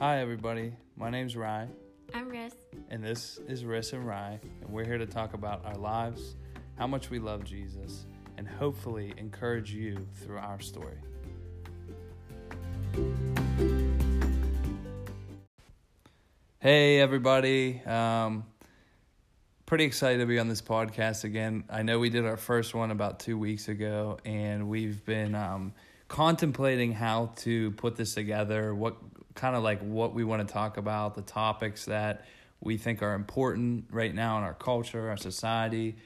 [0.00, 0.74] Hi, everybody.
[0.96, 1.66] My name's Rye,
[2.14, 2.52] I'm Riz.
[2.88, 6.36] and this is Riss and Rye, and we're here to talk about our lives,
[6.76, 8.06] how much we love Jesus,
[8.36, 10.98] and hopefully encourage you through our story.
[16.60, 17.82] Hey, everybody.
[17.84, 18.44] Um,
[19.66, 21.64] pretty excited to be on this podcast again.
[21.68, 25.74] I know we did our first one about two weeks ago, and we've been um,
[26.06, 28.96] contemplating how to put this together, what
[29.38, 32.24] kind of like what we want to talk about, the topics that
[32.60, 35.96] we think are important right now in our culture, our society,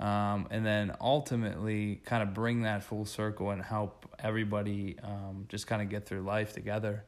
[0.00, 5.66] um, and then ultimately kind of bring that full circle and help everybody um, just
[5.66, 7.04] kind of get through life together.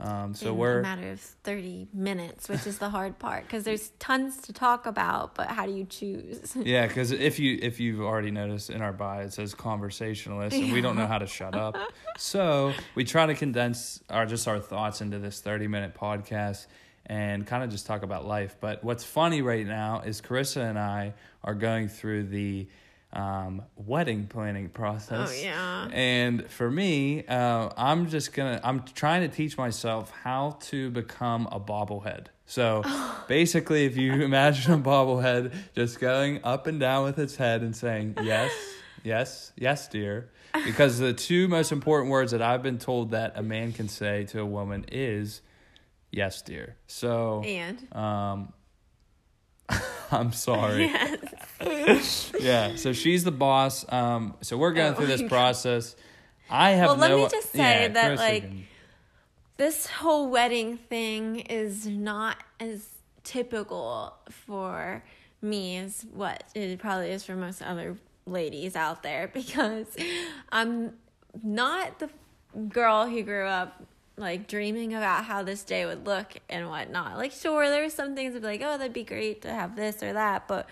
[0.00, 3.64] Um, so in we're a matter of 30 minutes, which is the hard part because
[3.64, 6.56] there's tons to talk about, but how do you choose?
[6.68, 10.72] Yeah, because if you if you've already noticed in our bio it says conversationalist, and
[10.72, 11.76] we don't know how to shut up,
[12.18, 16.66] so we try to condense our just our thoughts into this thirty minute podcast
[17.06, 18.56] and kind of just talk about life.
[18.60, 22.68] But what's funny right now is Carissa and I are going through the
[23.12, 25.30] um, wedding planning process.
[25.30, 25.88] Oh, yeah.
[25.92, 31.48] And for me, uh, I'm just gonna I'm trying to teach myself how to become
[31.50, 32.26] a bobblehead.
[32.46, 32.82] So
[33.28, 37.74] basically, if you imagine a bobblehead just going up and down with its head and
[37.74, 38.52] saying yes,
[39.02, 40.30] yes, yes, dear,
[40.64, 44.24] because the two most important words that I've been told that a man can say
[44.26, 45.40] to a woman is
[46.10, 46.76] yes, dear.
[46.86, 48.52] So And um,
[50.10, 51.27] I'm sorry yes.
[52.40, 55.30] yeah so she's the boss um so we're going Oh through this God.
[55.30, 55.96] process
[56.50, 58.64] i have Well, let me just say yeah, that, like, can-
[59.56, 62.86] this whole wedding thing is not as
[63.24, 65.02] typical for
[65.42, 67.96] me as what it probably is for most other
[68.26, 69.86] ladies out there because
[70.50, 70.92] I'm
[71.42, 72.08] not the
[72.68, 73.82] girl who grew up
[74.16, 77.16] like dreaming about how this day would look and whatnot.
[77.16, 79.76] Like, sure, there were some things that be like, oh, that'd be great to have
[79.76, 80.66] this or that, but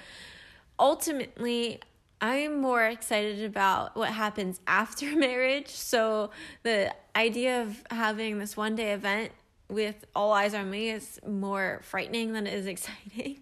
[0.78, 1.81] ultimately
[2.20, 5.69] i'm more excited about what happens after marriage.
[5.69, 6.31] So
[6.62, 9.32] the idea of having this one day event
[9.69, 13.41] with all eyes on me is more frightening than it is exciting.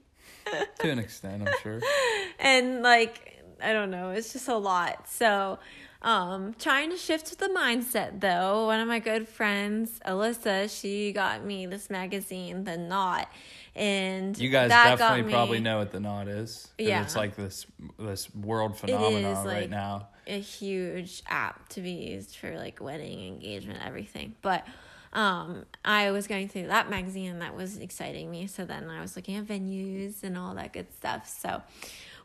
[0.80, 1.80] To an extent i'm sure.
[2.38, 5.08] And like i don't know it's just a lot.
[5.08, 5.58] So
[6.04, 11.42] um trying to shift the mindset though one of my good friends alyssa she got
[11.42, 13.26] me this magazine the knot
[13.74, 16.68] and you guys definitely me- probably know what the knot is.
[16.78, 17.02] Yeah.
[17.02, 17.66] it's like this
[17.98, 23.26] this world phenomenon right like, now a huge app to be used for like wedding
[23.26, 24.66] engagement everything but
[25.14, 29.00] um i was going through that magazine and that was exciting me so then i
[29.00, 31.62] was looking at venues and all that good stuff so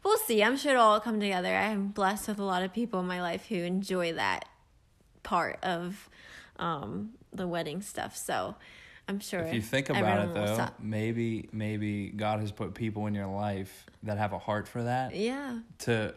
[0.03, 0.43] we'll see.
[0.43, 1.55] I'm sure it'll all come together.
[1.55, 4.45] I'm blessed with a lot of people in my life who enjoy that
[5.23, 6.09] part of
[6.57, 8.15] um the wedding stuff.
[8.17, 8.55] So
[9.07, 13.15] i'm sure if you think about it though maybe maybe god has put people in
[13.15, 15.57] your life that have a heart for that yeah.
[15.79, 16.13] to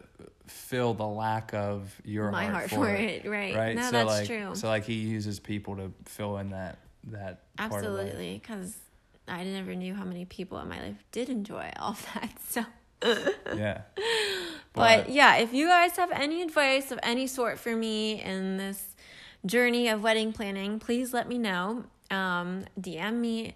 [0.47, 3.55] fill the lack of your my heart, heart for, it it right.
[3.55, 3.75] right?
[3.75, 4.55] No so that's like true.
[4.55, 7.73] so like he uses people to fill in that that part.
[7.73, 8.77] Absolutely, because
[9.27, 12.31] I never knew how many people in my life did enjoy all that.
[12.47, 12.65] So,
[13.55, 13.81] yeah
[14.73, 18.95] but yeah, if you guys have any advice of any sort for me in this
[19.45, 21.85] journey of wedding planning, please let me know.
[22.09, 23.55] Um, DM me,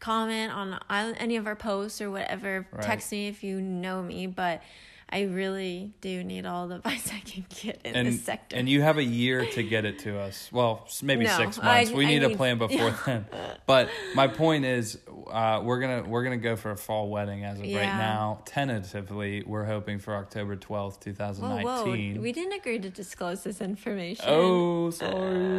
[0.00, 0.78] comment on
[1.16, 2.66] any of our posts or whatever.
[2.70, 2.82] Right.
[2.82, 4.62] Text me if you know me, but.
[5.08, 8.56] I really do need all the advice I can get in and this sector.
[8.56, 10.50] and you have a year to get it to us.
[10.50, 11.92] Well, maybe No, six I- months.
[11.92, 13.24] we I need a plan before then.
[13.66, 14.98] But my point is,
[15.30, 18.40] uh, we're gonna we're gonna go for a fall wedding as of right now.
[18.44, 21.64] Tentatively, we're hoping for October twelfth, two thousand nineteen.
[21.64, 21.84] whoa,
[22.16, 22.20] whoa!
[22.22, 24.24] We didn't agree to disclose this information.
[24.28, 25.58] Oh, sorry.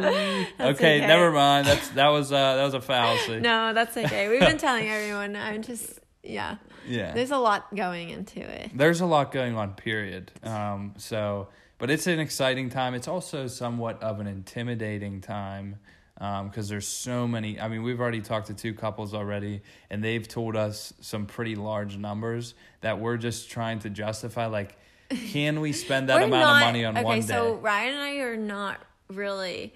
[0.58, 1.06] That's okay, okay.
[1.06, 1.66] never mind.
[1.66, 3.40] That's that was uh, that was a fallacy.
[3.40, 4.28] No, that's okay.
[4.28, 5.36] We've been telling everyone.
[5.36, 6.56] I'm just, yeah.
[6.86, 7.12] Yeah.
[7.12, 8.70] There's a lot going into it.
[8.74, 13.46] there's a lot going on period um so but it's an exciting time it's also
[13.46, 15.76] somewhat of an intimidating time
[16.20, 20.02] Um, because there's so many i mean we've already talked to two couples already and
[20.02, 24.76] they've told us some pretty large numbers that we're just trying to justify like
[25.10, 27.94] can we spend that amount not- of money on okay, one day Okay, so Ryan
[27.94, 29.72] and I are not really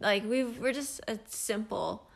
[0.00, 2.06] like we've we're just a simple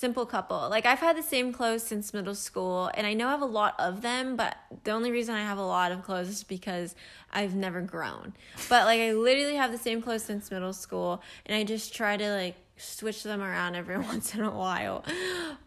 [0.00, 0.66] simple couple.
[0.70, 3.44] Like I've had the same clothes since middle school and I know I have a
[3.44, 6.94] lot of them, but the only reason I have a lot of clothes is because
[7.30, 8.32] I've never grown.
[8.70, 12.16] But like I literally have the same clothes since middle school and I just try
[12.16, 15.04] to like switch them around every once in a while.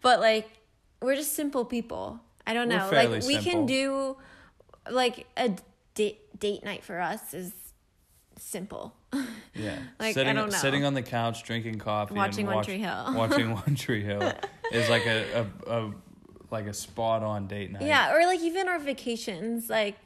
[0.02, 0.48] But like
[1.00, 2.20] we're just simple people.
[2.46, 2.88] I don't know.
[2.92, 3.42] Like we simple.
[3.42, 4.16] can do
[4.90, 5.56] like a
[5.94, 7.52] date date night for us is
[8.38, 8.94] simple.
[9.56, 9.76] Yeah.
[10.00, 10.58] Like, I sitting, don't know.
[10.58, 13.04] Sitting on the couch, drinking coffee, Watching One Tree Hill.
[13.14, 14.32] watching One Tree Hill
[14.72, 15.94] is like a, a, a
[16.50, 17.82] like a spot on date night.
[17.82, 19.96] Yeah, or like even our vacations, like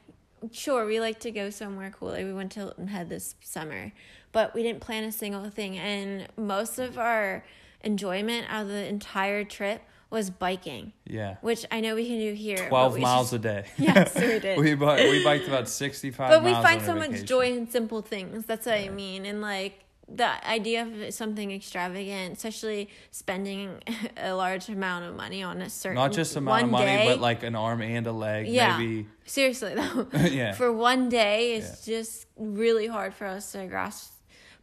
[0.53, 2.09] sure we like to go somewhere cool.
[2.09, 3.91] Like we went to Hilton Head this summer,
[4.33, 5.77] but we didn't plan a single thing.
[5.79, 7.45] And most of our
[7.83, 11.37] enjoyment out of the entire trip was biking, Yeah.
[11.43, 12.69] which I know we can do here.
[12.69, 13.65] Twelve miles just- a day.
[13.79, 14.59] Yes, we did.
[14.59, 16.31] we we biked about sixty five.
[16.31, 18.47] but we find so much joy in simple things.
[18.47, 19.27] That's what I mean.
[19.27, 23.83] And like the idea of something extravagant, especially spending
[24.17, 27.21] a large amount of money on a certain Not just amount of money, day, but
[27.21, 28.49] like an arm and a leg.
[28.49, 28.79] Yeah.
[28.79, 29.07] Maybe.
[29.27, 30.09] seriously though.
[30.15, 30.53] yeah.
[30.55, 34.15] for one day it's just really hard for us to grasp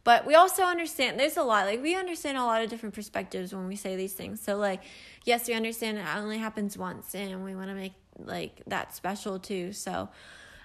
[0.06, 3.52] but we also understand there's a lot like we understand a lot of different perspectives
[3.52, 4.40] when we say these things.
[4.40, 4.82] So like
[5.24, 9.40] yes we understand it only happens once and we want to make like that special
[9.40, 9.72] too.
[9.72, 10.08] So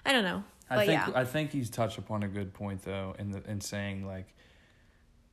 [0.06, 0.44] i don't know.
[0.68, 1.12] But I think yeah.
[1.16, 4.32] I think he's touched upon a good point though in the in saying like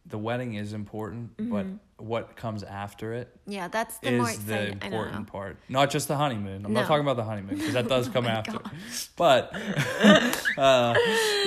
[0.10, 1.66] the wedding is important, but
[1.98, 4.06] what comes after it yeah that's Mm-hmm.
[4.06, 5.58] the is more the exciting i don't know important part.
[5.68, 6.66] Not just the honeymoon.
[6.66, 6.80] I'm No.
[6.80, 8.54] not talking about the honeymoon because that does come my after.
[8.54, 8.72] God.
[9.18, 9.54] But
[10.58, 10.96] uh,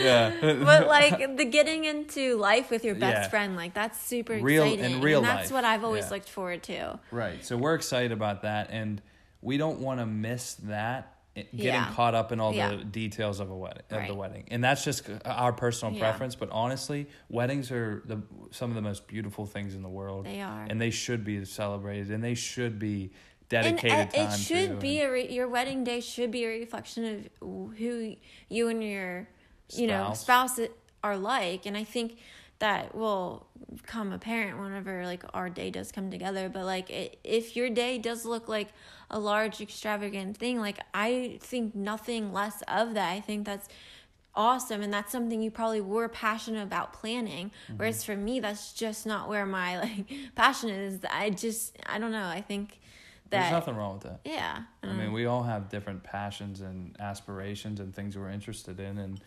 [0.01, 3.29] yeah, but like the getting into life with your best Yeah.
[3.29, 6.11] friend like that's super Real- in exciting real and that's life, what i've always yeah.
[6.11, 7.45] looked forward to right.
[7.45, 9.01] So we're excited about that, and
[9.41, 11.15] we don't want to miss that.
[11.35, 11.91] Getting Yeah.
[11.95, 12.71] caught up in all Yeah.
[12.77, 16.01] the details of a wedding, of the wedding, and that's just uh, our personal Yeah.
[16.01, 16.35] preference.
[16.35, 18.21] But honestly, weddings are the
[18.51, 20.27] some of the most beautiful things in the world.
[20.27, 23.11] they are and they should be celebrated and they should be and
[23.67, 26.45] uh, dedicated it, it should to be and a re- your wedding day should be
[26.45, 27.05] a reflection
[27.41, 28.17] of who
[28.51, 29.27] you and your
[29.75, 30.57] you know Spouse.
[30.57, 30.69] spouse
[31.05, 32.19] are like and i think
[32.61, 33.47] that will
[33.85, 37.99] come apparent whenever like our day does come together but like it, if your day
[37.99, 38.69] does look like
[39.13, 40.59] a large extravagant thing.
[40.61, 43.11] Like i think nothing less of that.
[43.13, 43.69] I think that's
[44.35, 47.77] awesome and that's something you probably were passionate about planning Mm-hmm.
[47.77, 51.01] whereas for me that's just not where my like passion is.
[51.11, 52.27] I just i don't know.
[52.29, 52.81] I think
[53.29, 54.21] that there's nothing wrong with that.
[54.25, 58.99] Yeah i mean we all have different passions and aspirations and things we're interested in
[58.99, 59.21] and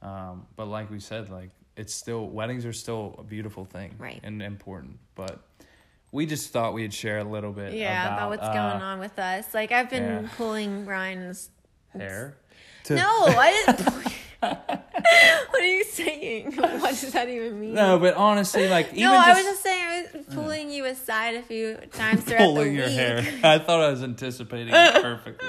[0.00, 4.20] um, but like we said like it's still weddings are still a beautiful thing Right.
[4.22, 5.40] and important but
[6.12, 8.98] we just thought we'd share a little bit yeah about, about, what's uh, going on
[8.98, 9.54] with us.
[9.54, 10.30] Like i've been yeah.
[10.36, 11.50] pulling ryan's
[11.92, 12.36] hair?
[12.90, 14.14] No i didn't
[15.50, 19.14] what are you saying what does that even mean no but honestly like even no,
[19.14, 22.74] I was just just saying I was pulling you aside a few times throughout pulling
[22.74, 25.48] your hair i thought i was anticipating it perfectly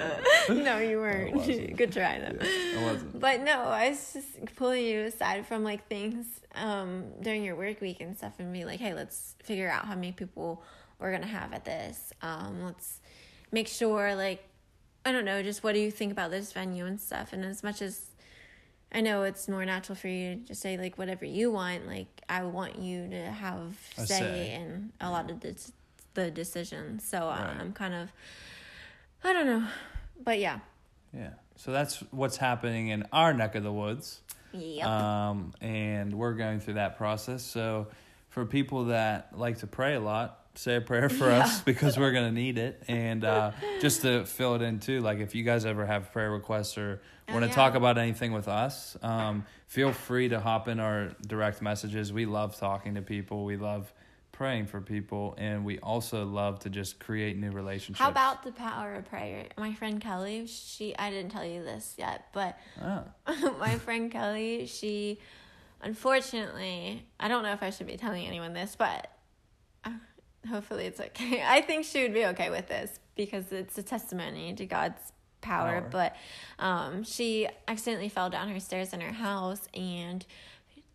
[0.50, 1.36] no, you weren't.
[1.36, 1.76] wasn't.
[1.76, 2.38] Good try though.
[2.42, 6.26] it wasn't But no, I was just pulling you aside from like things
[6.56, 9.96] um, during your work week and stuff, and be like, hey, let's figure out how
[9.96, 10.64] many people
[11.00, 12.14] we're gonna have at this.
[12.22, 13.00] Um, let's
[13.52, 14.44] make sure, like,
[15.06, 17.34] I don't know, just what do you think about this venue and stuff.
[17.34, 18.06] And as much as
[18.92, 22.08] I know it's more natural for you to just say like whatever you want, like
[22.28, 24.54] I want you to have say, say.
[24.54, 25.56] in a lot of the
[26.16, 27.08] the decisions.
[27.08, 27.58] So uh, Right.
[27.60, 28.10] I'm kind of,
[29.24, 29.68] I don't know,
[30.24, 30.60] but yeah.
[31.14, 31.32] Yeah.
[31.56, 34.22] So that's what's happening in our neck of the woods.
[34.54, 34.88] Yep.
[34.88, 37.44] Um, and we're going through that process.
[37.44, 37.88] So
[38.30, 42.12] for people that like to pray a lot, say a prayer for us because we're
[42.12, 42.84] going to need it.
[42.90, 43.52] And uh,
[43.82, 47.02] just to fill it in too, like if you guys ever have prayer requests or
[47.28, 47.56] Oh, want to yeah.
[47.56, 52.12] talk about anything with us, um, feel free to hop in our direct messages.
[52.12, 53.46] We love talking to people.
[53.46, 53.94] We love
[54.32, 55.36] praying for people.
[55.38, 58.00] And we also love to just create new relationships.
[58.00, 59.46] How about the power of prayer?
[59.58, 63.04] My friend Kelly, she I didn't tell you this yet, but Oh,
[63.60, 65.20] my friend Kelly, she
[65.82, 69.08] unfortunately, I don't know if I should be telling anyone this, but
[70.48, 71.44] hopefully it's okay.
[71.46, 75.02] I think she would be okay with this because it's a testimony to God's
[75.42, 75.90] power, Power.
[75.90, 76.16] but
[76.64, 80.26] um she accidentally fell down her stairs in her house and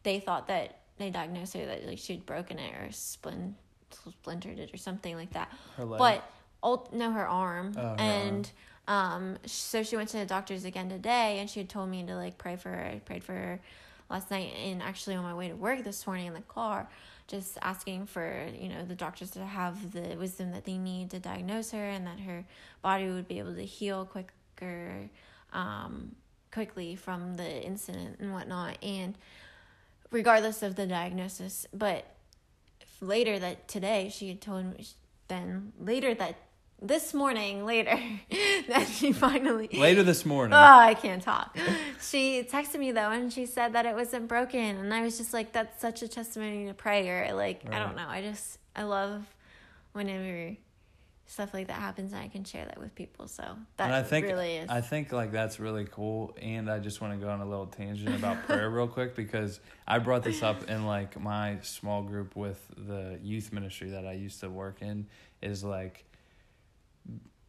[0.03, 3.55] they thought that they diagnosed her that like she'd broken it or splin-
[3.91, 5.51] splintered it or something like that.
[5.77, 5.99] Her leg?
[5.99, 6.31] But
[6.63, 7.75] ult- no, her arm.
[7.77, 8.51] Oh, her and
[8.87, 12.15] um, so she went to the doctors again today, and she had told me to
[12.17, 12.85] like pray for her.
[12.85, 13.61] I prayed for her
[14.11, 16.89] last night, and actually on my way to work this morning in the car,
[17.27, 21.19] just asking for you know the doctors to have the wisdom that they need to
[21.19, 22.45] diagnose her, and that her
[22.83, 25.09] body would be able to heal quicker,
[25.53, 26.15] um,
[26.53, 29.17] quickly from the incident and whatnot, and
[30.11, 32.07] regardless of the diagnosis, but
[33.01, 34.87] later that today she had told me
[35.29, 36.37] then later that
[36.83, 37.99] this morning later
[38.69, 40.53] that she finally later this morning.
[40.55, 41.57] oh i can't talk
[42.01, 45.33] she texted me though and she said that it wasn't broken and i was just
[45.33, 49.25] like that's such a testimony to prayer like i don't know i just i love
[49.93, 50.57] whenever
[51.27, 53.29] stuff like that happens and I can share that with people.
[53.29, 53.43] So
[53.77, 54.69] that and I think really is.
[54.69, 56.37] I think like that's really cool.
[56.41, 59.61] And I just want to go on a little tangent about prayer real quick because
[59.87, 64.13] I brought this up in like my small group with the youth ministry that I
[64.13, 65.07] used to work in.
[65.43, 66.05] Is like,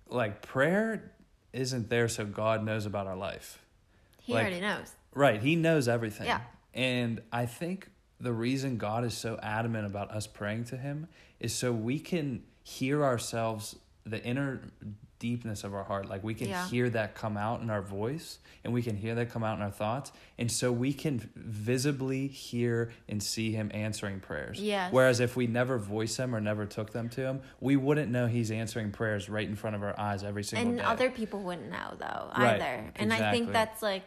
[0.09, 1.11] like prayer
[1.53, 3.59] isn't there so God knows about our life.
[4.21, 4.91] he like- already knows.
[5.13, 5.41] Right.
[5.41, 6.27] He knows everything.
[6.27, 6.41] Yeah.
[6.73, 11.07] And I think the reason God is so adamant about us praying to Him
[11.39, 14.61] is so we can hear ourselves, the inner
[15.19, 16.09] deepness of our heart.
[16.09, 16.67] Like we can Yeah.
[16.67, 19.63] hear that come out in our voice and we can hear that come out in
[19.63, 20.11] our thoughts.
[20.37, 24.59] And so we can visibly hear and see Him answering prayers.
[24.59, 24.91] Yes.
[24.91, 28.27] Whereas if we never voice Him or never took them to Him, we wouldn't know
[28.27, 30.83] He's answering prayers right in front of our eyes every single and day.
[30.83, 34.03] And other people wouldn't know though Right, either and i think that's like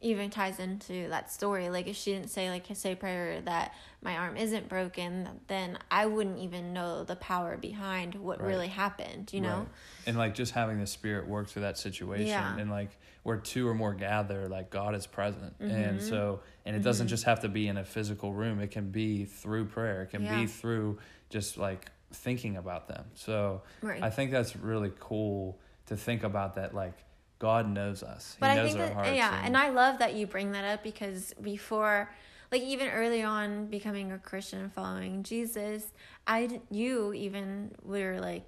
[0.00, 4.16] even ties into that story like if she didn't say like say prayer that my
[4.16, 8.48] arm isn't broken then i wouldn't even know the power behind what Right.
[8.48, 9.68] really happened you know Right.
[10.06, 12.56] And like just having the spirit work through that situation Yeah.
[12.56, 12.90] and like
[13.24, 15.52] where two or more gather, like God is present.
[15.58, 15.70] Mm-hmm.
[15.70, 18.58] And so and it doesn't just have to be in a physical room.
[18.60, 20.02] It can be through prayer.
[20.04, 20.40] It can Yeah.
[20.40, 23.04] be through just like thinking about them.
[23.16, 24.02] So Right.
[24.02, 26.94] I think that's really cool to think about that like
[27.38, 28.36] God knows us.
[28.40, 29.10] but he I think our that hearts.
[29.16, 32.10] yeah, and I love that you bring that up because before,
[32.50, 35.92] like even early on becoming a Christian and following Jesus,
[36.26, 38.44] I you even were like,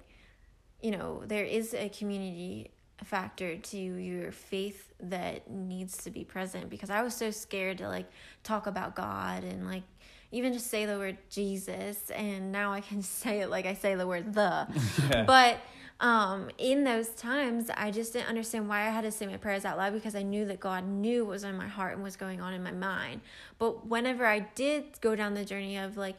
[0.81, 2.71] you know, there is a community
[3.03, 7.87] factor to your faith that needs to be present because I was so scared to
[7.87, 8.07] like
[8.43, 9.83] talk about God and like
[10.31, 13.95] even just say the word Jesus and now I can say it like I say
[13.95, 14.67] the word the
[15.09, 15.23] Yeah.
[15.23, 15.57] but
[16.01, 19.63] um in those times i just didn't understand why i had to say my prayers
[19.65, 22.15] out loud because i knew that god knew what was in my heart and was
[22.17, 23.21] going on in my mind.
[23.59, 26.15] But whenever i did go down the journey of like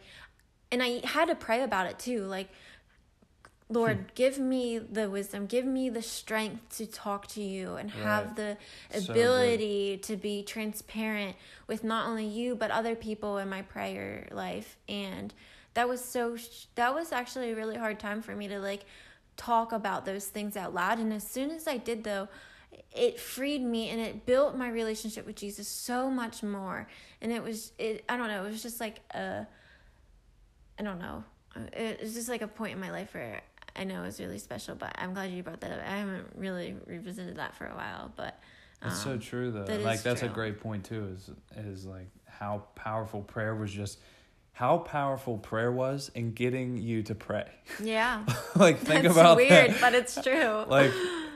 [0.71, 2.49] and i had to pray about it too like
[3.69, 8.27] lord give me the wisdom give me the strength to talk to you and have
[8.29, 8.37] Right.
[8.37, 8.57] the
[8.91, 11.37] So ability to be transparent
[11.67, 14.77] with not only you but other people in my prayer life.
[14.89, 15.33] And
[15.75, 16.37] that was so
[16.75, 18.85] that was actually a really hard time for me to like
[19.45, 22.29] talk about those things out loud and as soon as i did though
[22.95, 26.87] it freed me and it built my relationship with jesus so much more
[27.21, 29.47] and it was it i don't know it was just like a
[30.79, 31.25] i don't know
[31.73, 33.41] it was just like a point in my life where
[33.77, 36.27] i know it was really special but i'm glad you brought that up i haven't
[36.37, 38.39] really revisited that for a while but
[38.85, 39.65] It's so um, true though.
[39.65, 41.15] that like that's a great point too.
[41.15, 43.99] Is is like how powerful prayer was just
[44.53, 47.49] how powerful prayer was in getting you to pray.
[47.83, 49.81] yeah like think that's about weird that.
[49.81, 50.93] but it's true like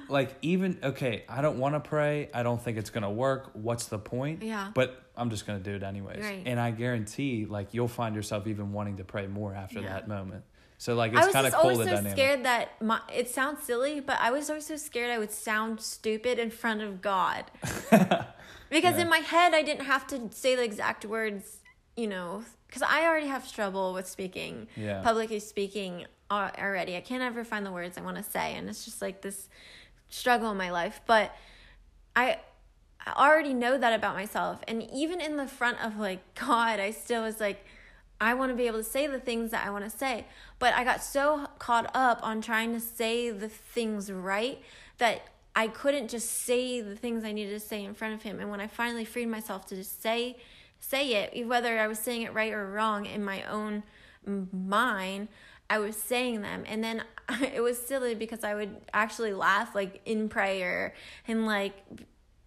[0.09, 2.31] like even okay, I don't want to pray.
[2.33, 3.51] I don't think it's gonna work.
[3.55, 4.45] What's the point?
[4.45, 4.71] Yeah.
[4.73, 6.23] But I'm just gonna do it anyways.
[6.23, 6.45] Right.
[6.47, 9.89] And I guarantee, like you'll find yourself even wanting to pray more after Yeah.
[9.95, 10.45] that moment.
[10.79, 12.13] So like I it's was kind of just cool always the so dynamic.
[12.13, 15.81] scared that my it sounds silly, but I was always so scared I would sound
[15.81, 17.51] stupid in front of God.
[17.91, 19.01] because Yeah.
[19.03, 21.59] in my head I didn't have to say the exact words,
[21.97, 25.03] you know, because I already have trouble with speaking, Yeah.
[25.03, 26.97] publicly speaking uh, already.
[26.97, 29.49] I can't ever find the words I want to say, and it's just like this
[30.09, 31.01] struggle in my life.
[31.07, 31.35] But
[32.15, 32.39] I
[33.07, 34.61] I already know that about myself.
[34.67, 37.65] And even in the front of like God, I still was like,
[38.21, 40.27] I want to be able to say the things that I want to say.
[40.59, 44.61] But I got so caught up on trying to say the things right
[44.99, 45.23] that
[45.55, 48.41] I couldn't just say the things I needed to say in front of him.
[48.41, 50.37] And when I finally freed myself to just say
[50.79, 53.83] say it, whether I was saying it right or wrong in my own
[54.53, 55.29] mind,
[55.69, 56.65] I was saying them.
[56.67, 57.03] And then
[57.55, 60.95] it was silly because I would actually laugh like in prayer
[61.27, 61.75] and like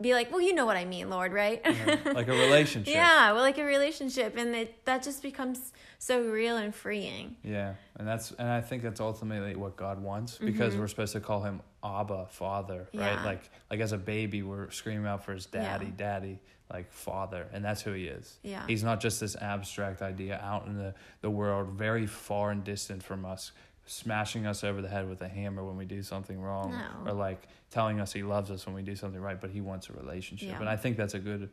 [0.01, 1.61] be like, well, you know what I mean, Lord, right?
[1.65, 2.93] Yeah, like a relationship.
[2.93, 7.35] yeah, well, like a relationship, and it that just becomes so real and freeing.
[7.43, 11.19] Yeah, and that's and I think that's ultimately what God wants because we're supposed to
[11.19, 13.01] call him Abba, Father, right?
[13.09, 13.17] Mm-hmm.
[13.17, 13.25] Yeah.
[13.25, 15.91] Like like as a baby, we're screaming out for his daddy, Yeah.
[15.97, 16.39] daddy,
[16.71, 18.37] like Father, and that's who he is.
[18.43, 18.63] Yeah.
[18.67, 23.01] he's not just this abstract idea out in the the world, very far and distant
[23.03, 23.51] from us,
[23.85, 27.11] smashing us over the head with a hammer when we do something wrong, No.
[27.11, 29.89] or like telling us he loves us when we do something right, but he wants
[29.89, 30.59] a relationship, Yeah.
[30.59, 31.49] and I think that's a good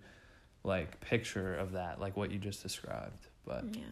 [0.64, 3.64] like picture of that, like what you just described, but.
[3.74, 3.82] Yeah.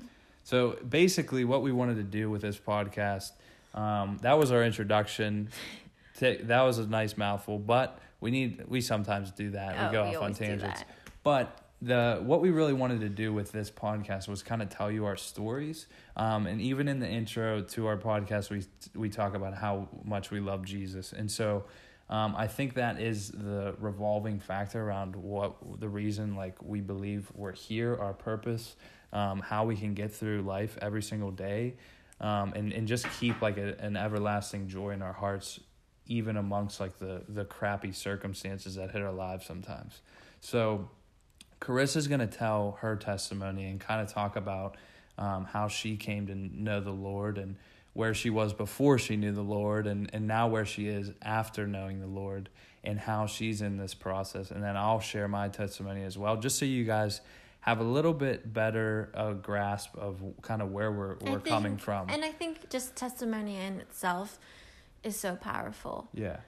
[0.46, 3.30] So basically, what we wanted to do with this podcast,
[3.72, 5.48] um, that was our introduction.
[6.20, 9.74] Ta- that was a nice mouthful, but we need we sometimes do that.
[9.78, 10.84] Oh, we go we off on tangents.
[11.24, 14.90] But the what we really wanted to do with this podcast was kind of tell
[14.90, 15.86] you our stories.
[16.16, 18.64] Um, and even in the intro to our podcast, we
[18.94, 21.64] we talk about how much we love Jesus, and so.
[22.10, 27.32] Um, I think that is the revolving factor around what the reason like we believe
[27.34, 28.76] we're here, our purpose,
[29.12, 31.76] um, how we can get through life every single day.
[32.20, 35.60] um, and and just keep like a, an everlasting joy in our hearts,
[36.06, 40.00] even amongst like the the crappy circumstances that hit our lives sometimes.
[40.40, 40.90] So,
[41.64, 44.76] Carissa's gonna tell her testimony and kind of talk about
[45.18, 47.56] um, how she came to know the Lord and
[47.92, 51.66] where she was before she knew the Lord and, and now where she is after
[51.66, 52.48] knowing the Lord
[52.82, 54.50] and how she's in this process.
[54.50, 57.20] And then I'll share my testimony as well, just so you guys
[57.60, 61.76] have a little bit better uh, grasp of kind of where we're, we're think- coming
[61.78, 62.10] from.
[62.10, 64.38] And I think just testimony in itself
[65.02, 66.08] is so powerful.
[66.12, 66.38] yeah,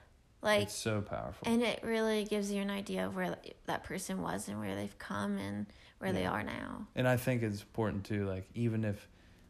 [0.47, 1.45] Like, it's so powerful.
[1.45, 3.35] and it really gives you an idea of where
[3.65, 5.65] that person was and where they've come and
[5.99, 6.87] where they are now.
[6.95, 9.07] And I think it's important too, like even if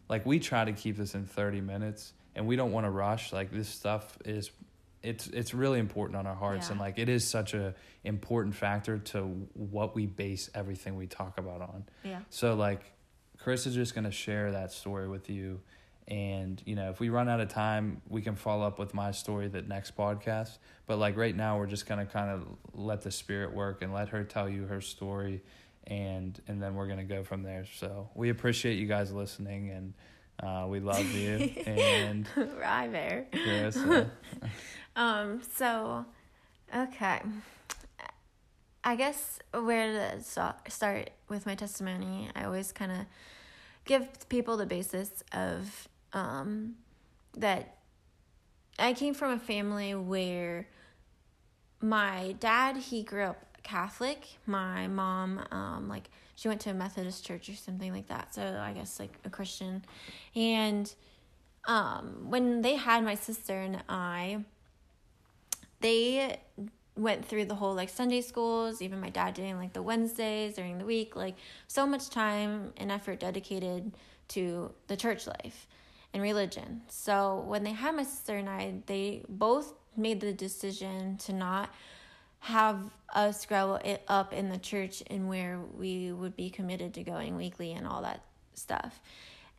[0.09, 3.31] like we try to keep this in thirty minutes and we don't want to rush,
[3.31, 4.51] like this stuff is
[5.03, 8.97] it's it's really important on our hearts and like it is such a important factor
[8.97, 9.21] to
[9.53, 11.85] what we base everything we talk about on.
[12.03, 12.19] Yeah.
[12.29, 12.81] So like
[13.37, 15.59] Chris is just gonna share that story with you.
[16.07, 19.11] And you know, if we run out of time, we can follow up with my
[19.11, 20.57] story the next podcast.
[20.85, 24.09] But like right now, we're just gonna kind of let the spirit work and let
[24.09, 25.41] her tell you her story,
[25.85, 27.65] and and then we're gonna go from there.
[27.75, 29.93] So we appreciate you guys listening, and
[30.41, 31.51] uh, we love you.
[31.65, 34.11] and right there.
[34.97, 36.05] Um, so,
[36.75, 37.21] okay.
[38.83, 42.97] I guess where to start with my testimony, I always kind of
[43.85, 45.87] give people the basis of
[46.17, 46.75] um,
[47.38, 47.77] that
[48.79, 50.67] I came from a family where
[51.79, 54.25] my dad, he grew up Catholic.
[54.45, 58.33] My mom, um, like, she went to a Methodist church or something like that.
[58.33, 59.86] So I guess like a Christian.
[60.36, 60.91] And
[61.67, 64.43] um, when they had my sister and I,
[65.81, 66.39] they
[66.95, 70.79] went through the whole like Sunday schools, even my dad doing like the Wednesdays during
[70.79, 71.36] the week, like
[71.67, 73.93] so much time and effort dedicated
[74.29, 75.67] to the church life
[76.13, 76.81] and religion.
[76.87, 81.73] So when they had my sister and I, they both made the decision to not
[82.39, 82.79] have
[83.13, 87.35] us grow it up in the church and where we would be committed to going
[87.35, 88.21] weekly and all that
[88.53, 88.99] stuff.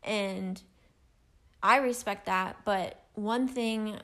[0.03, 0.61] And
[1.63, 3.99] I respect that, but one thing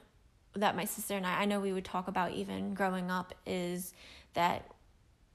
[0.54, 3.92] that my sister and I, I know we would talk about even growing up is
[4.34, 4.68] that,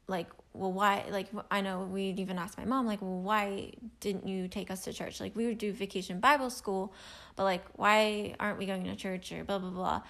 [0.07, 4.27] like, well, why, like, I know we'd even ask my mom, like, well, why didn't
[4.27, 5.19] you take us to church?
[5.19, 6.93] Like, we would do vacation Bible school,
[7.35, 10.01] but, like, why aren't we going to church or blah, blah, blah.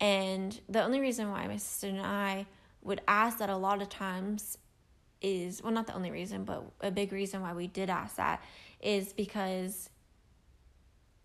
[0.00, 2.46] And the only reason why my sister and I
[2.82, 4.58] would ask that a lot of times
[5.22, 8.42] is, well, not the only reason, but a big reason why we did ask that
[8.80, 9.88] is because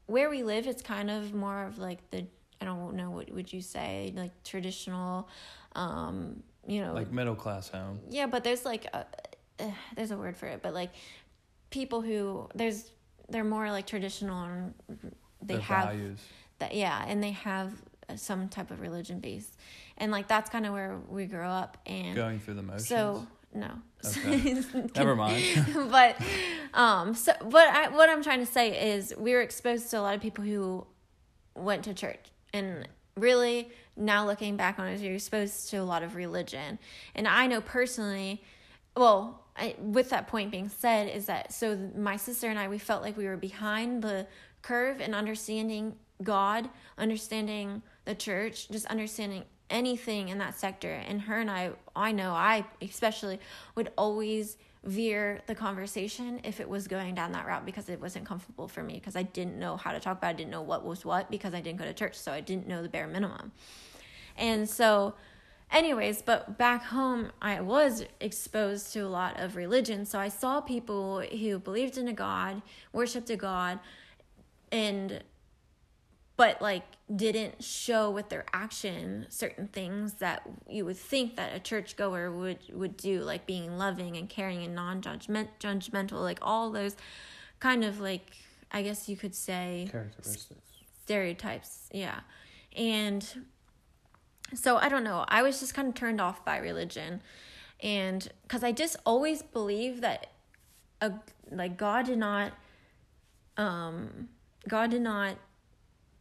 [0.05, 2.25] where we live, it's kind of more of like the
[2.61, 5.27] I don't know what would you say like traditional,
[5.73, 7.99] um, you know, like middle class home.
[8.09, 9.05] yeah, but there's like a,
[9.59, 10.91] uh, there's a word for it, but like
[11.69, 12.89] people who there's
[13.29, 14.73] they're more like traditional and
[15.41, 16.19] they Their have values.
[16.59, 17.71] that yeah, and they have
[18.15, 19.49] some type of religion base,
[19.97, 22.87] and like that's kind of where we grew up and Going through the motions.
[22.87, 23.69] so no.
[24.05, 24.61] Okay.
[24.95, 25.43] Never mind.
[25.91, 26.17] but
[26.73, 30.01] um so what I what I'm trying to say is we were exposed to a
[30.01, 30.85] lot of people who
[31.55, 32.19] went to church
[32.53, 36.79] and really now looking back on it you're exposed to a lot of religion.
[37.15, 38.43] And I know personally
[38.95, 42.77] well I, with that point being said is that so my sister and I we
[42.77, 44.27] felt like we were behind the
[44.61, 50.91] curve in understanding God understanding the church just understanding anything in that sector.
[50.91, 53.39] And her and I I know I especially
[53.75, 58.25] would always veer the conversation if it was going down that route because it wasn't
[58.25, 60.63] comfortable for me because I didn't know how to talk about it, I didn't know
[60.63, 63.05] what was what because I didn't go to church so I didn't know the bare
[63.05, 63.51] minimum.
[64.37, 65.13] And so
[65.71, 70.61] anyways, but back home I was exposed to a lot of religion so I saw
[70.61, 73.79] people who believed in a god, worshiped a god
[74.71, 75.23] and
[76.41, 76.81] but like
[77.15, 82.57] didn't show with their action certain things that you would think that a churchgoer would
[82.73, 86.95] would do like being loving and caring and non-judgment judgmental like all those
[87.59, 88.31] kind of like
[88.71, 90.59] i guess you could say Characteristics.
[91.03, 92.21] stereotypes yeah
[92.75, 93.45] and
[94.55, 97.21] so i don't know i was just kind of turned off by religion
[97.83, 100.31] and because i just always believe that
[101.01, 101.11] a
[101.51, 102.51] like god did not
[103.57, 104.27] um
[104.67, 105.35] god did not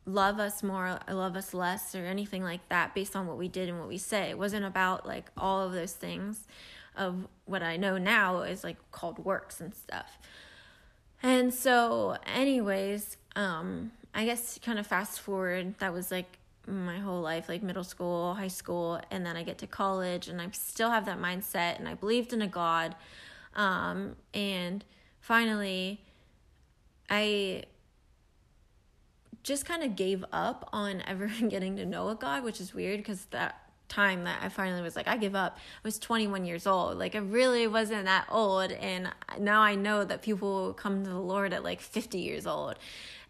[0.06, 3.68] love us more love us less or anything like that based on what we did
[3.68, 4.30] and what we say.
[4.30, 6.46] It wasn't about like all of those things
[6.96, 10.18] of what i know now is like called works and stuff.
[11.22, 17.20] And so anyways um i guess kind of fast forward that was like my whole
[17.20, 20.90] life like middle school high school and then i get to college and i still
[20.90, 22.94] have that mindset and i believed in a god.
[23.54, 24.84] Um and
[25.20, 26.00] finally
[27.08, 27.64] i
[29.42, 32.98] just kind of gave up on ever getting to know a God, which is weird
[32.98, 35.56] because that time that I finally was like, I give up.
[35.58, 36.96] I was 21 years old.
[36.96, 38.72] Like, I really wasn't that old.
[38.72, 42.76] And now I know that people come to the Lord at like 50 years old.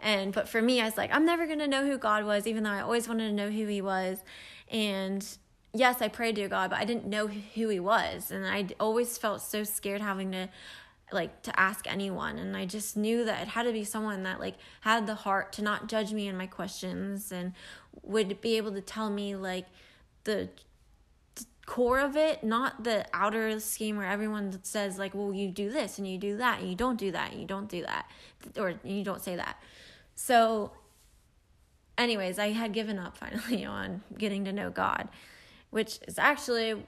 [0.00, 2.46] And, but for me, I was like, I'm never going to know who God was,
[2.46, 4.22] even though I always wanted to know who He was.
[4.70, 5.26] And
[5.74, 8.30] yes, I prayed to God, but I didn't know who He was.
[8.30, 10.48] And I always felt so scared having to
[11.12, 14.40] like to ask anyone and i just knew that it had to be someone that
[14.40, 17.52] like had the heart to not judge me and my questions and
[18.02, 19.66] would be able to tell me like
[20.24, 20.48] the
[21.70, 25.98] core of it, not the outer scheme where everyone says like, well, you do this
[25.98, 28.10] and you do that and you don't do that and you don't do that
[28.58, 29.56] or you don't say that.
[30.16, 30.72] So
[31.96, 35.08] anyways, I had given up finally on getting to know God,
[35.70, 36.82] which is actually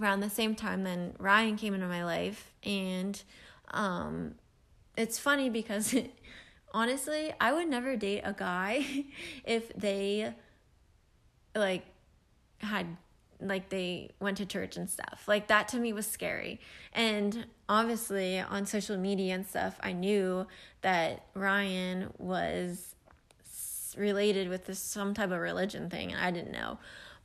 [0.00, 3.20] around the same time then Ryan came into my life and
[3.72, 4.34] um
[4.96, 5.94] it's funny because
[6.74, 9.04] honestly, I would never date a guy
[9.44, 10.32] if they
[11.54, 11.84] like
[12.58, 12.86] had
[13.40, 15.24] like they went to church and stuff.
[15.26, 16.60] Like that to me was scary.
[16.92, 20.46] And obviously on social media and stuff, I knew
[20.82, 22.96] that Ryan was
[23.96, 26.78] related with this some type of religion thing and I didn't know.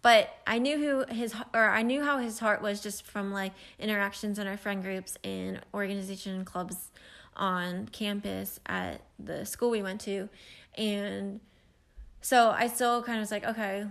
[0.03, 3.53] But I knew who his or I knew how his heart was just from like
[3.79, 6.91] interactions in our friend groups and organization clubs
[7.35, 10.29] on campus at the school we went to.
[10.77, 11.39] And
[12.21, 13.85] so I still kind of was like, okay,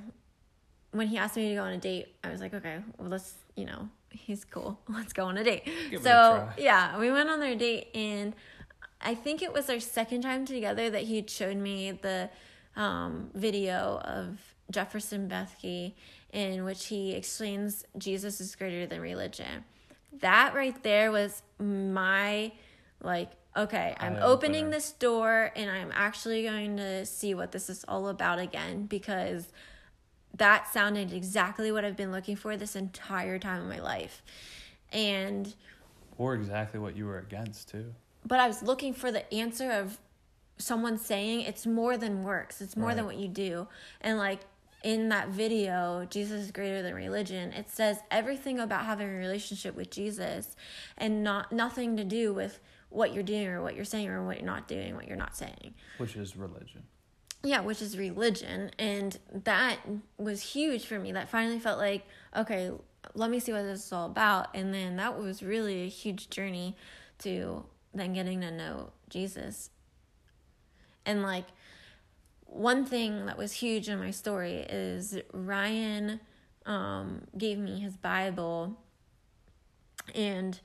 [0.92, 3.34] when he asked me to go on a date, I was like, okay, well, let's,
[3.56, 4.78] you know, he's cool.
[4.88, 5.64] Let's go on a date.
[5.90, 8.34] Give so, a yeah, we went on their date, and
[9.00, 12.28] I think it was our second time together that he showed me the
[12.76, 14.38] um, video of
[14.72, 15.92] Jefferson Bethke
[16.32, 19.64] in which he explains Jesus is greater than religion.
[20.20, 22.52] That right there was my,
[23.00, 27.84] like, okay, I'm opening this door and I'm actually going to see what this is
[27.86, 29.52] all about again because
[30.34, 34.22] that sounded exactly what I've been looking for this entire time of my life.
[34.90, 35.54] And
[36.18, 37.92] or exactly what you were against too.
[38.24, 39.98] But I was looking for the answer of
[40.58, 42.60] someone saying it's more than works.
[42.60, 42.96] It's more right.
[42.96, 43.68] than what you do.
[44.00, 44.40] And like
[44.82, 47.52] in that video, Jesus is greater than religion.
[47.52, 50.56] It says everything about having a relationship with Jesus
[50.96, 54.36] and not nothing to do with what you're doing or what you're saying or what
[54.38, 55.74] you're not doing, what you're not saying.
[55.98, 56.82] Which is religion
[57.44, 58.70] yeah, which is religion.
[58.78, 59.78] And that
[60.16, 61.12] was huge for me.
[61.12, 62.70] That finally felt like, okay,
[63.14, 64.54] let me see what this is all about.
[64.54, 66.76] And then that was really a huge journey
[67.18, 69.70] to then getting to know Jesus.
[71.04, 71.46] And like,
[72.52, 76.20] one thing that was huge in my story is Ryan
[76.66, 78.78] um, gave me his Bible
[80.14, 80.60] and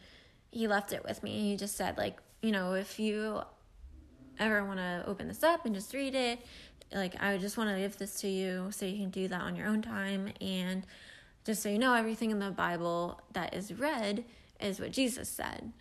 [0.52, 1.52] he left it with me.
[1.52, 3.41] He just said, like, you know, if you
[4.39, 6.39] ever want to open this up and just read it,
[6.93, 9.56] like I just want to give this to you so you can do that on
[9.56, 10.86] your own time and
[11.45, 14.26] just so you know everything in the Bible that is read
[14.60, 15.71] is what Jesus said.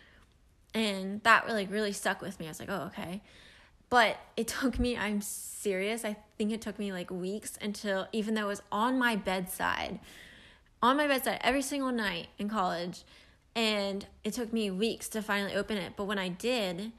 [0.73, 2.45] And that really really stuck with me.
[2.45, 3.21] I was like, "Oh, okay."
[3.89, 6.05] But it took me, I'm serious.
[6.05, 9.99] I think it took me like weeks until even though it was on my bedside,
[10.81, 13.03] on my bedside every single night in college,
[13.55, 15.93] and it took me weeks to finally open it.
[15.95, 16.91] But when I did,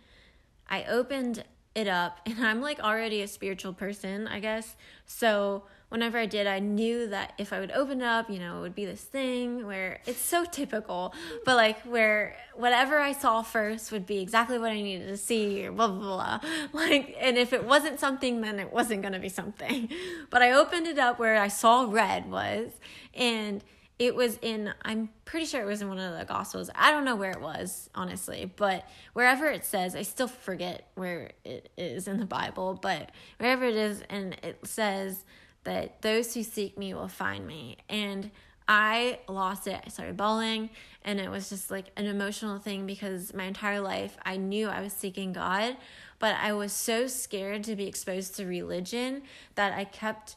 [0.69, 4.77] I opened it up and I'm like already a spiritual person, I guess.
[5.07, 8.59] So whenever I did, I knew that if I would open it up, you know,
[8.59, 13.43] it would be this thing where it's so typical, but like where whatever I saw
[13.43, 16.41] first would be exactly what I needed to see, blah, blah, blah.
[16.73, 19.89] Like, and if it wasn't something, then it wasn't going to be something.
[20.31, 22.71] But I opened it up where I saw red was,
[23.15, 23.65] and
[23.99, 27.05] it was in i'm pretty sure it was in one of the gospels i don't
[27.05, 32.07] know where it was honestly but wherever it says i still forget where it is
[32.07, 35.25] in the bible but wherever it is and it says
[35.69, 37.79] that those who seek me will find me.
[37.89, 38.31] And
[38.71, 39.81] i lost it.
[39.87, 40.69] I started bawling
[41.03, 44.83] and it was just like an emotional thing because my entire life i knew i
[44.83, 45.75] was seeking god
[46.19, 49.23] but i was so scared to be exposed to religion
[49.55, 50.37] that i kept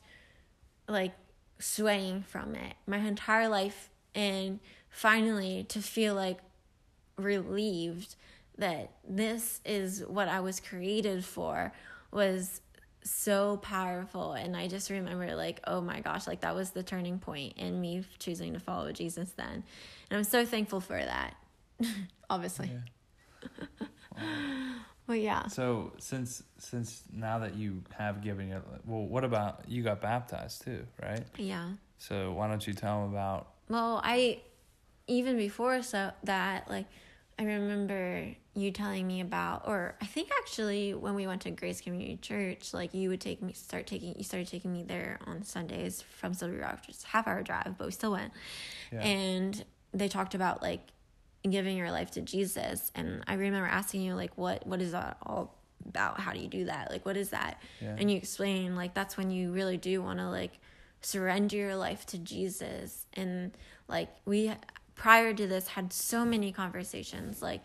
[0.87, 1.11] like
[1.61, 3.89] swaying from it my entire life.
[4.13, 6.39] And finally to feel like
[7.15, 8.15] relieved
[8.57, 11.71] that this is what I was created for
[12.11, 12.61] was
[13.03, 17.17] so powerful and I just remember like oh my gosh like that was the turning
[17.17, 19.63] point in me choosing to follow Jesus then
[20.09, 21.35] and I'm so thankful for that
[22.29, 22.71] obviously
[23.41, 23.87] yeah.
[25.11, 25.47] Well, yeah.
[25.47, 30.63] So since since now that you have given it, well, what about you got baptized
[30.63, 31.25] too, right?
[31.37, 31.71] Yeah.
[31.97, 33.47] So why don't you tell them about?
[33.67, 34.39] Well, I
[35.07, 36.85] even before so that like
[37.41, 41.81] I remember you telling me about, or I think actually when we went to Grace
[41.81, 45.43] Community Church, like you would take me, start taking, you started taking me there on
[45.43, 48.31] Sundays from Silver Rock, just half hour drive, but we still went.
[48.91, 49.01] Yeah.
[49.01, 50.81] And they talked about like
[51.49, 52.91] giving your life to Jesus.
[52.93, 56.19] And I remember asking you, like, what, what is that all about?
[56.19, 56.91] How do you do that?
[56.91, 57.59] Like, what is that?
[57.81, 57.95] Yeah.
[57.97, 60.59] And you explain, like, that's when you really do want to, like,
[61.01, 63.07] surrender your life to Jesus.
[63.15, 64.51] And, like, we,
[64.95, 67.61] prior to this, had so many conversations, like,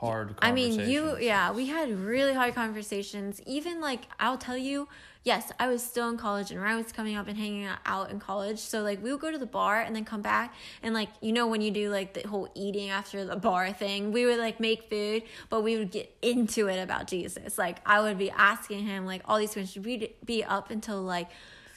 [0.00, 0.34] Hard.
[0.40, 3.42] I mean, you, yeah, we had really hard conversations.
[3.44, 4.88] Even like, I'll tell you,
[5.24, 8.18] yes, I was still in college and Ryan was coming up and hanging out in
[8.18, 8.60] college.
[8.60, 10.54] So, like, we would go to the bar and then come back.
[10.82, 14.10] And, like, you know, when you do like the whole eating after the bar thing,
[14.10, 17.58] we would like make food, but we would get into it about Jesus.
[17.58, 19.84] Like, I would be asking him, like, all these questions.
[19.84, 21.28] We'd be up until like,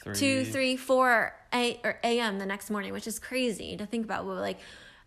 [0.02, 0.44] two, Three.
[0.44, 2.38] three, four a or a.m.
[2.38, 4.24] the next morning, which is crazy to think about.
[4.24, 4.60] But like,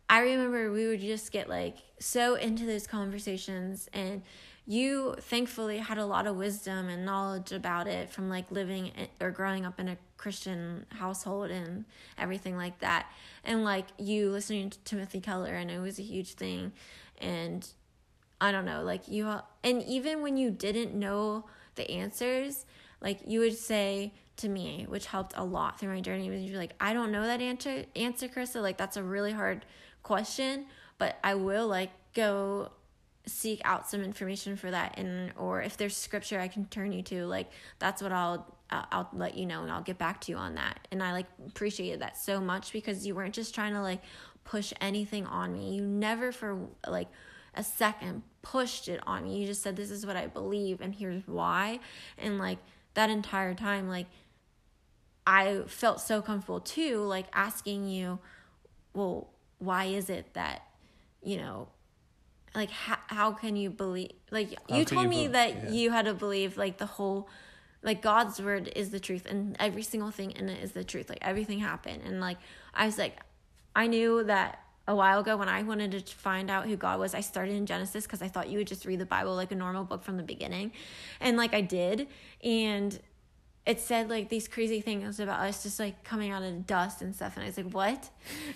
[0.10, 4.22] I remember we would just get like so into those conversations, and
[4.65, 9.32] you thankfully had a lot of wisdom and knowledge about it from like living or
[9.32, 11.86] growing up in a Christian household and
[12.17, 13.08] everything like that.
[13.43, 16.72] And like you listening to Timothy Keller, and it was a huge thing,
[17.20, 17.67] and
[18.39, 22.65] I don't know, like you, and even when you didn't know the answers,
[23.02, 26.60] like you would say to me, which helped a lot through my journey, was you're
[26.60, 28.62] like, I don't know that answer, answer, Krista.
[28.62, 29.65] Like that's a really hard
[30.08, 30.65] question,
[30.98, 32.72] but I will like go
[33.26, 37.04] seek out some information for that, and or if there's scripture I can turn you
[37.04, 40.32] to, like that's what I'll uh, I'll let you know, and I'll get back to
[40.32, 40.88] you on that.
[40.91, 44.02] And I like appreciated that so much because you weren't just trying to like
[44.43, 45.76] push anything on me.
[45.76, 47.10] You never for like
[47.54, 49.39] a second pushed it on me.
[49.39, 51.80] You just said, This is what I believe, and here's why.
[52.17, 52.60] And like
[52.93, 54.08] that entire time, like
[55.26, 58.20] I felt so comfortable too, like asking you,
[58.93, 60.63] Well, why is it that,
[61.22, 61.67] you know,
[62.56, 65.72] like how, how can you believe like How you told you me be- that yeah.
[65.72, 67.30] you had to believe like the whole
[67.84, 71.10] like God's word is the truth and every single thing in it is the truth.
[71.10, 72.02] Like everything happened.
[72.06, 72.38] And like
[72.74, 73.20] I was like
[73.76, 77.13] I knew that a while ago when I wanted to find out who God was,
[77.13, 79.56] I started in Genesis because I thought you would just read the Bible like a
[79.56, 80.72] normal book from the beginning.
[81.20, 82.08] And like I did.
[82.43, 82.98] And
[83.67, 87.13] it said like these crazy things about us just like coming out of dust and
[87.13, 87.36] stuff.
[87.36, 88.10] And I was like, what?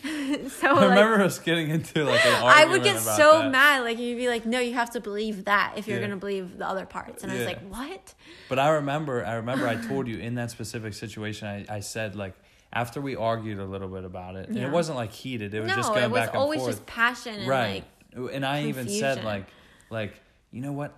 [0.52, 2.58] so I like, remember us getting into like an argument.
[2.58, 3.52] I would get so that.
[3.52, 3.84] mad.
[3.84, 6.08] Like you'd be like, no, you have to believe that if you're Yeah.
[6.08, 7.24] going to believe the other parts.
[7.24, 8.13] And I was like, what?
[8.47, 12.15] But I remember, I remember, I told you in that specific situation, I, I said
[12.15, 12.34] like
[12.71, 14.67] after we argued a little bit about it, and Yeah.
[14.67, 15.54] it wasn't like heated.
[15.54, 16.15] It was no, just going back and forth.
[16.15, 16.71] it was back and always forth.
[16.71, 17.84] just passion and right.
[18.15, 19.47] like, and I even said like,
[19.89, 20.13] like
[20.52, 20.97] you know what?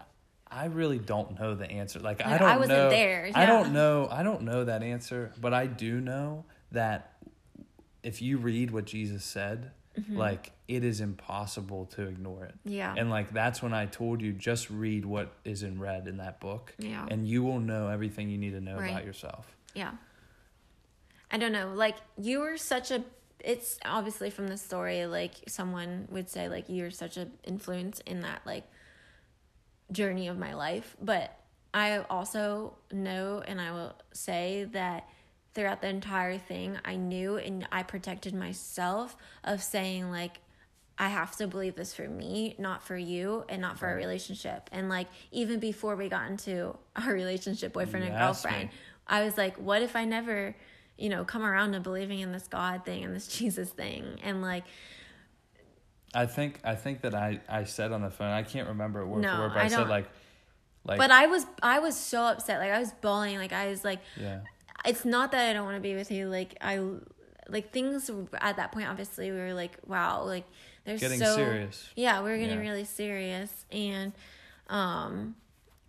[0.54, 2.00] I really don't know the answer.
[2.00, 2.89] Like, I don't I wasn't know.
[2.89, 4.08] there, I don't know.
[4.12, 7.13] I don't know that answer, but I do know that
[8.04, 10.18] if you read what Jesus said, Mm-hmm.
[10.18, 12.56] like it is impossible to ignore it.
[12.66, 12.96] yeah.
[12.98, 16.39] And like that's when I told you just read what is in red in that
[16.39, 17.06] book, Yeah.
[17.12, 18.89] and you will know everything you need to know Right.
[18.89, 19.56] about yourself.
[19.76, 19.92] Yeah.
[21.30, 21.74] I don't know.
[21.76, 23.04] Like you were such a
[23.39, 28.22] it's obviously from the story like someone would say like you're such an influence in
[28.22, 28.63] that like
[29.91, 31.38] journey of my life, but
[31.74, 35.08] I also know and I will say that
[35.54, 40.39] throughout the entire thing I knew and I protected myself of saying like
[40.98, 44.69] I have to believe this for me, not for you, and not for our relationship.
[44.72, 48.76] And like even before we got into our relationship, boyfriend and girlfriend, me.
[49.08, 50.56] I was like, what if I never,
[50.98, 54.19] you know, come around to believing in this God thing and this Jesus thing?
[54.24, 54.63] And like,
[56.13, 58.32] I think I think that I I said on the phone.
[58.32, 60.08] I can't remember it word No, for word, but I, I said like,
[60.86, 62.60] like but I was, I was so upset.
[62.60, 63.38] Like I was bawling.
[63.38, 64.41] Like I was like, yeah,
[64.86, 66.28] it's not that I don't want to be with you.
[66.30, 66.82] Like I,
[67.49, 70.45] like things at that point, obviously we were like, wow, like
[70.86, 72.69] there's getting so, serious, Yeah, we were getting Yeah.
[72.69, 73.65] really serious.
[73.71, 74.12] And,
[74.69, 75.36] um,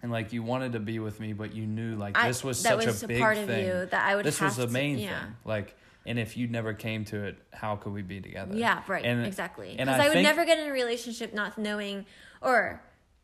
[0.03, 2.61] and like you wanted to be with me, but you knew like I- this was
[2.61, 3.67] such was a a big part of thing.
[3.67, 5.21] you that I would this was the to- main yeah.
[5.21, 5.37] thing.
[5.45, 5.77] Like,
[6.07, 8.55] and if you never came to it, how could we be together?
[8.57, 9.05] Yeah, right.
[9.05, 9.71] And, exactly.
[9.77, 12.07] Because I I, would think- never get in a relationship not knowing
[12.43, 12.83] or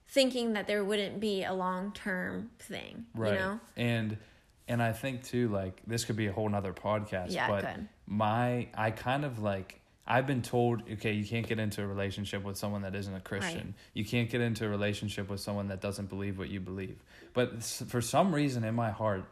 [0.09, 3.07] thinking that there wouldn't be a long term thing.
[3.14, 3.61] right You know?
[3.77, 4.16] and
[4.66, 7.88] and i think too like this could be a whole nother podcast Yeah, but could.
[8.07, 12.43] my i kind of like i've been told okay you can't get into a relationship
[12.45, 13.75] with someone that isn't a christian Right.
[13.95, 17.03] you can't get into a relationship with someone that doesn't believe what you believe
[17.35, 19.25] but for some reason in my heart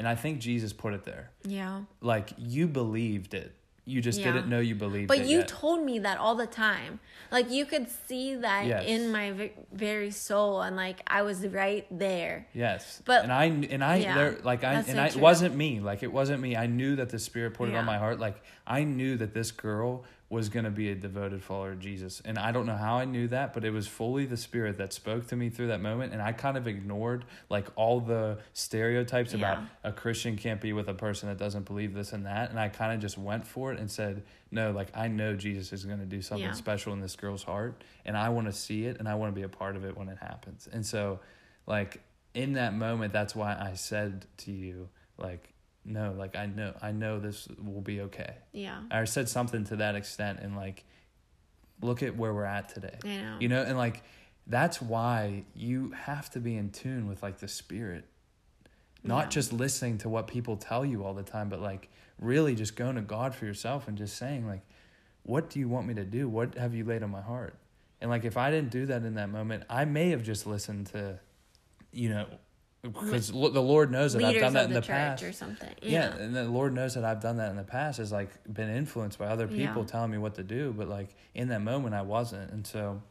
[0.00, 1.82] and i think jesus put it there Yeah.
[2.00, 3.54] like you believed it
[3.86, 4.26] you just Yeah.
[4.32, 5.16] didn't know you believed it.
[5.16, 5.48] But you yet.
[5.48, 7.00] told me that all the time.
[7.32, 8.84] Like you could see that Yes.
[8.86, 12.46] in my v- very soul, and like I was right there.
[12.54, 15.56] Yes, But- and I and I yeah, there like I and so I it wasn't
[15.56, 16.54] me like it wasn't me.
[16.56, 18.20] I knew that the spirit put it on my heart.
[18.20, 22.22] Like I knew that this girl was going to be a devoted follower of Jesus.
[22.24, 24.92] And I don't know how I knew that, but it was fully the spirit that
[24.92, 29.34] spoke to me through that moment and I kind of ignored like all the stereotypes
[29.34, 32.60] about a Christian can't be with a person that doesn't believe this and that and
[32.60, 35.84] I kind of just went for it and said, "No, like I know Jesus is
[35.84, 36.52] going to do something Yeah.
[36.52, 39.36] special in this girl's heart and I want to see it and I want to
[39.36, 41.18] be a part of it when it happens." And so
[41.66, 42.00] like
[42.34, 44.88] in that moment that's why I said to you
[45.18, 45.52] like
[45.84, 48.34] no, like I know I know this will be okay.
[48.52, 48.80] Yeah.
[48.90, 50.84] I said something to that extent and like
[51.82, 52.98] look at where we're at today.
[53.04, 53.36] I know.
[53.40, 54.02] You know, and like
[54.46, 58.04] that's why you have to be in tune with like the spirit.
[59.02, 59.28] Not Yeah.
[59.30, 61.88] just listening to what people tell you all the time, but like
[62.18, 64.62] really just going to God for yourself and just saying like
[65.22, 66.28] what do you want me to do?
[66.28, 67.54] What have you laid on my heart?
[68.00, 70.86] And like if I didn't do that in that moment, I may have just listened
[70.88, 71.18] to
[71.92, 72.26] you know
[72.82, 75.68] because the Lord knows that I've done that in the, the past or something.
[75.82, 76.14] yeah.
[76.16, 76.22] Yeah.
[76.22, 79.18] and the lord knows that i've done that in the past is like been influenced
[79.18, 79.86] by other people Yeah.
[79.86, 83.02] telling me what to do but like in that moment i wasn't and so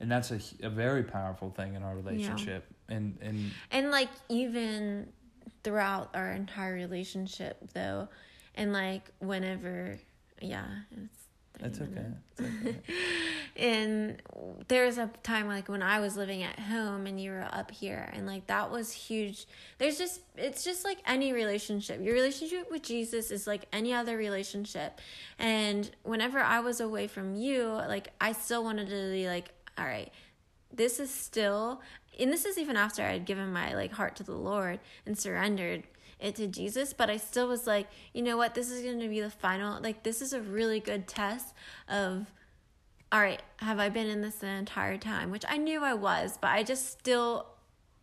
[0.00, 5.08] and that's a, a very powerful thing in our relationship and and And like even
[5.64, 8.08] throughout our entire relationship though,
[8.56, 9.98] and like whenever
[10.40, 12.06] yeah, it's 30 it's okay,
[12.38, 12.76] it's okay.
[13.56, 14.20] and
[14.68, 17.70] there was a time like when I was living at home and you were up
[17.70, 19.46] here and like that was huge.
[19.78, 22.00] There's just it's just like any relationship.
[22.02, 25.00] Your relationship with Jesus is like any other relationship.
[25.38, 29.86] And whenever I was away from you, like I still wanted to be like, all
[29.86, 30.10] right,
[30.72, 31.80] this is still
[32.18, 35.18] and this is even after I had given my like heart to the Lord and
[35.18, 35.84] surrendered
[36.22, 39.08] it to Jesus, but I still was like, you know what, this is going to
[39.08, 41.54] be the final like this is a really good test
[41.88, 42.26] of
[43.10, 45.30] all right, have I been in this the entire time?
[45.30, 47.46] Which I knew I was, but I just still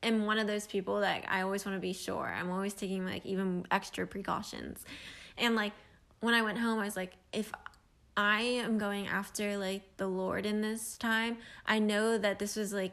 [0.03, 2.32] am one of those people that I always want to be sure.
[2.39, 4.86] I'm always taking like even extra precautions.
[5.36, 5.73] And like
[6.19, 7.51] when I went home, I was like, if
[8.15, 12.71] I am going after like the Lord in this time, I know that this was
[12.71, 12.91] like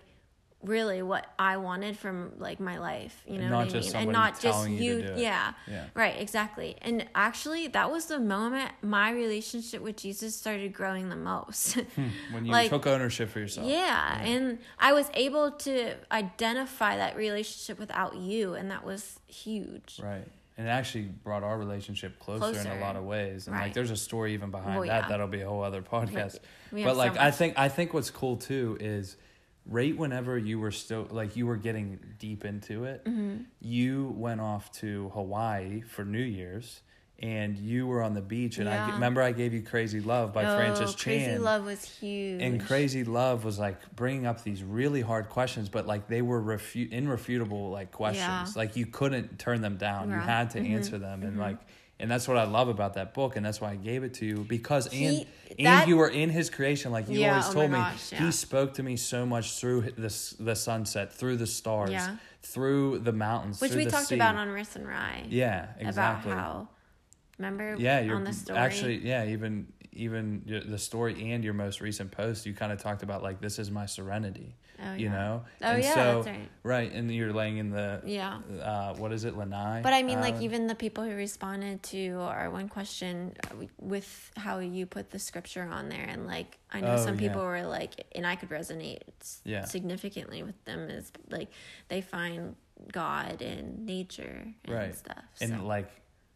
[0.66, 3.94] really what I wanted from like my life, you know, And what not I just
[3.94, 4.02] mean?
[4.02, 5.52] And not just you you, yeah.
[5.66, 5.84] Yeah.
[5.94, 6.76] Right, exactly.
[6.82, 11.74] And actually, that was the moment my relationship with Jesus started growing the most.
[11.74, 12.08] Hmm.
[12.32, 17.16] when you Like- took ownership for yourself yeah, and I was able to identify that
[17.16, 20.00] relationship without you, and that was huge.
[20.02, 20.26] right
[20.58, 23.90] and it actually brought our relationship closer, in a lot of ways and like there's
[23.90, 25.08] a story even behind Well, that yeah.
[25.08, 26.38] that'll be a whole other podcast
[26.72, 29.16] but have so like i think i think what's cool too is
[29.68, 33.42] right whenever you were still like you were getting deep into it Mm-hmm.
[33.60, 36.80] you went off to hawaii for new year's
[37.18, 40.44] and you were on the beach and i remember i gave you crazy love by
[40.56, 41.14] francis Chan.
[41.22, 42.42] oh, Crazy Love was huge.
[42.42, 46.42] and crazy love was like bringing up these really hard questions but like they were
[46.42, 48.46] refu- irrefutable like questions Yeah.
[48.54, 51.58] like you couldn't turn them down you had to answer them and like
[51.98, 54.26] and that's what i love about that book and that's why i gave it to
[54.26, 55.26] you because He- and
[55.58, 58.24] and you were in his creation like you Yeah, always oh told me gosh, yeah.
[58.24, 62.16] he spoke to me so much through the, the sunset through the stars Yeah.
[62.42, 64.16] through the mountains Which we talked sea.
[64.16, 65.24] about on Riss and Rye.
[65.28, 66.68] yeah exactly About how,
[67.38, 68.58] remember yeah you're on the story?
[68.58, 73.02] actually yeah even even the story and your most recent post you kind of talked
[73.02, 75.12] about like this is my serenity Oh, you yeah.
[75.12, 76.48] know Oh, and yeah, so that's right.
[76.62, 78.40] right and you're laying in the Yeah.
[78.62, 82.18] uh what is it lanai But I mean, like, even the people who responded to
[82.20, 86.80] our one question uh, with how you put the scripture on there, and like, I
[86.82, 87.46] know Oh, some people yeah.
[87.48, 89.00] were like, and I could resonate
[89.44, 89.64] Yeah.
[89.64, 91.48] significantly with them, is like
[91.88, 92.54] they find
[92.92, 95.24] God in nature and right stuff.
[95.40, 95.64] and so.
[95.66, 95.88] like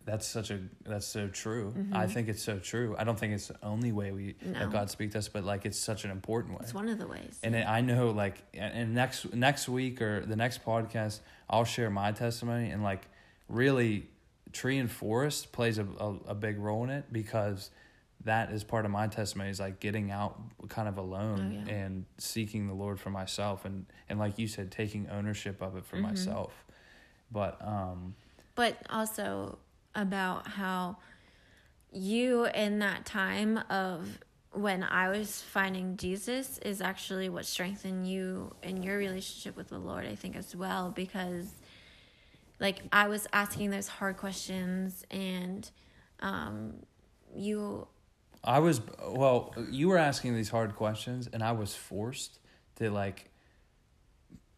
[0.06, 3.48] that's such a that's so true i think it's so true i don't think it's
[3.48, 4.52] the only way we Mm-hmm.
[4.52, 4.58] No.
[4.60, 6.98] that god speaks to us but like it's such an important way it's one of
[6.98, 7.38] the ways.
[7.42, 11.64] and it, I know like and and next next week or the next podcast I'll
[11.64, 13.02] share my testimony and like
[13.48, 14.08] really
[14.52, 17.70] tree and forest plays a, a, a big role in it because
[18.24, 21.74] that is part of my testimony is like getting out kind of alone Oh, yeah.
[21.76, 25.84] and seeking the Lord for myself and and like you said taking ownership of it
[25.84, 26.06] for Mm-hmm.
[26.06, 26.52] myself
[27.30, 28.14] but um
[28.54, 29.58] but also
[29.94, 30.96] about how
[31.92, 34.18] you in that time of
[34.52, 39.78] when I was finding Jesus is actually what strengthened you in your relationship with the
[39.78, 41.54] Lord, I think, as well, because
[42.58, 45.70] like I was asking those hard questions and
[46.20, 46.74] um,
[47.34, 47.86] you,
[48.42, 49.54] I was well.
[49.70, 52.38] You were asking these hard questions, and I was forced
[52.76, 53.29] to like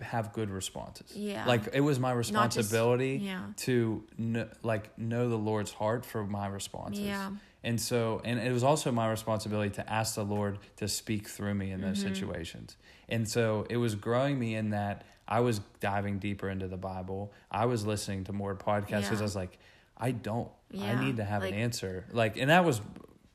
[0.02, 1.16] have good responses.
[1.16, 1.46] Yeah.
[1.46, 3.44] like it was my Not just- responsibility yeah.
[3.58, 7.04] to kn- like know the Lord's heart for my responses.
[7.04, 7.30] Yeah.
[7.64, 11.54] and so and it was also my responsibility to ask the Lord to speak through
[11.54, 12.14] me in those Mm-hmm.
[12.14, 12.76] situations.
[13.08, 17.32] And so it was growing me in that I was diving deeper into the Bible.
[17.50, 19.58] I was listening to more podcasts because I was like,
[19.96, 20.50] I don't.
[20.78, 22.06] I need to have like- an answer.
[22.12, 22.80] Like, and that was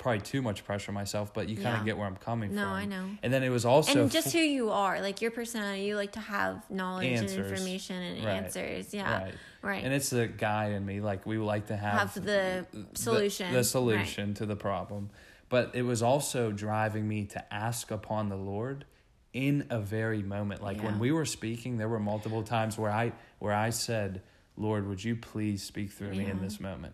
[0.07, 1.83] probably too much pressure on myself, but you kind of Yeah.
[1.85, 2.69] get where I'm coming No, from.
[2.71, 3.09] No, I know.
[3.21, 5.97] And then it was also and just fu- who you are, like your personality, you
[5.97, 7.33] like to have knowledge Answers.
[7.35, 8.31] and information and Right.
[8.43, 8.93] answers.
[8.93, 9.33] Yeah, right.
[9.61, 9.83] right.
[9.83, 13.57] And it's the guy in me, like we like to have, Have the solution, the,
[13.57, 13.65] right.
[13.65, 15.09] solution to the problem.
[15.49, 18.85] But it was also driving me to ask upon the Lord
[19.33, 20.63] in a very moment.
[20.63, 24.21] Like when we were speaking, there were multiple times where I where I said,
[24.55, 26.93] "Lord, would you please speak through me in this moment?"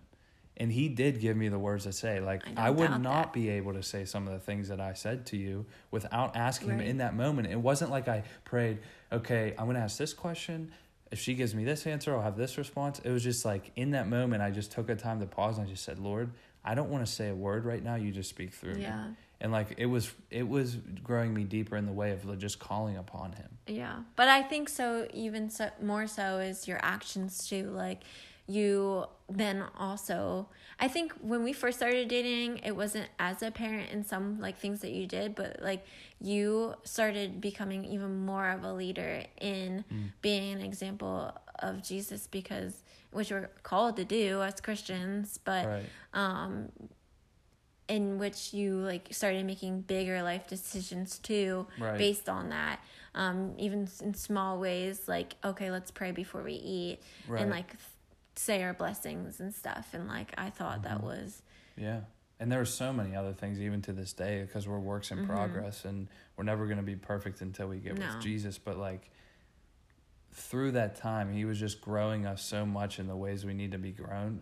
[0.57, 2.19] And He did give me the words to say.
[2.19, 3.33] Like I I, would not that.
[3.33, 6.69] be able to say some of the things that I said to you without asking
[6.69, 7.47] Him in that moment.
[7.47, 8.79] It wasn't like I prayed,
[9.11, 10.71] "Okay, I'm going to ask this question."
[11.13, 12.97] if she gives me this answer, I'll have this response.
[13.03, 15.67] It was just like in that moment, I just took a time to pause and
[15.67, 16.31] I just said, Lord,
[16.65, 17.93] I don't want to say a word right now.
[17.93, 18.81] You just speak through me.
[18.81, 19.09] Yeah.
[19.39, 22.97] And like it was, it was growing me deeper in the way of just calling
[22.97, 23.57] upon Him.
[23.67, 25.07] Yeah, but I think so.
[25.13, 27.69] Even so, more so is your actions too.
[27.69, 28.01] Like
[28.47, 30.47] you then also.
[30.79, 34.81] I think when we first started dating, it wasn't as apparent in some like things
[34.81, 35.85] that you did, but like
[36.19, 39.85] you started becoming even more of a leader in
[40.21, 45.85] being an example of Jesus because which we're called to do as Christians, but Right.
[46.13, 46.69] um
[47.89, 51.97] in which you like started making bigger life decisions too Right.
[51.97, 52.79] based on that
[53.13, 57.41] um even in small ways like okay let's pray before we eat Right.
[57.41, 57.75] and like
[58.35, 60.89] say our blessings and stuff and like i thought Mm-hmm.
[60.89, 61.41] that was
[61.77, 62.01] Yeah.
[62.39, 65.25] And there are so many other things even to this day because we're works in
[65.25, 68.01] progress and we're never going to be perfect until we get Mm-hmm.
[68.09, 68.15] No.
[68.15, 68.57] with Jesus.
[68.57, 69.09] But like
[70.33, 73.71] through that time, he was just growing us so much in the ways we need
[73.71, 74.41] to be grown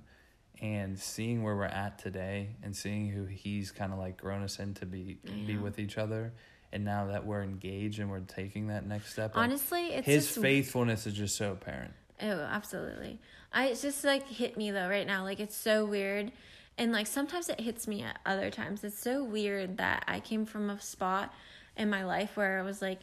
[0.61, 4.57] and seeing where we're at today and seeing who he's kind of like grown us
[4.59, 6.33] in to be, be with each other.
[6.71, 10.27] And now that we're engaged and we're taking that next step, like, honestly it's his
[10.27, 11.93] just faithfulness is just so apparent.
[12.21, 13.19] Oh, absolutely.
[13.51, 15.23] I it's just like hit me though right now.
[15.23, 16.31] Like it's so weird.
[16.77, 18.83] And like sometimes it hits me at other times.
[18.83, 21.33] It's so weird that I came from a spot
[21.75, 22.99] in my life where I was like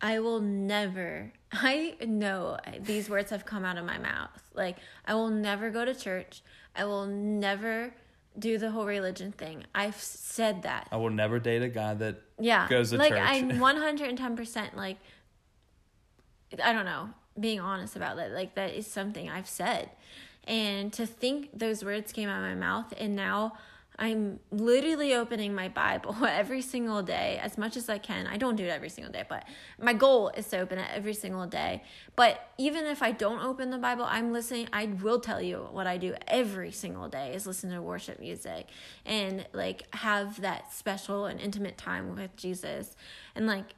[0.00, 4.42] I will never I know these words have come out of my mouth.
[4.54, 6.42] Like I will never go to church.
[6.74, 7.94] I will never
[8.38, 9.64] do the whole religion thing.
[9.74, 13.20] I've said that I will never date a guy that yeah goes to like church.
[13.20, 14.96] i'm 110% like
[16.62, 19.90] i don't know being honest about that like that is something i've said.
[20.44, 23.54] And to think those words came out of my mouth and now
[23.98, 28.26] i'm literally opening my bible every single day as much as i can.
[28.26, 29.44] I don't do it every single day but
[29.80, 31.82] my goal is to open it every single day.
[32.16, 35.86] But even if i don't open the bible i'm listening i will tell you what
[35.86, 38.68] i do every single day is listen to worship music
[39.04, 42.96] and like have that special and intimate time with jesus.
[43.34, 43.74] And like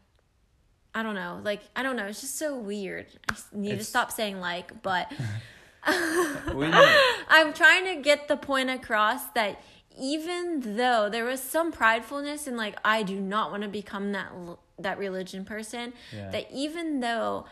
[0.95, 1.41] I don't know.
[1.45, 2.07] Like I don't know.
[2.07, 3.07] It's just so weird.
[3.29, 5.11] I need to stop saying like, but
[5.85, 9.61] I'm trying to get the point across that
[9.99, 14.31] even though there was some pridefulness in like I do not want to become that
[14.79, 16.31] that religion person, Yeah.
[16.31, 17.47] that even though